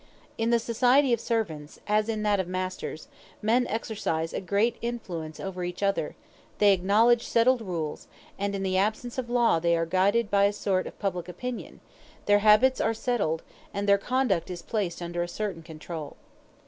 [0.35, 3.07] In the society of servants, as in that of masters,
[3.39, 6.15] men exercise a great influence over each other:
[6.57, 8.07] they acknowledge settled rules,
[8.39, 11.81] and in the absence of law they are guided by a sort of public opinion:
[12.25, 13.43] their habits are settled,
[13.75, 16.17] and their conduct is placed under a certain control.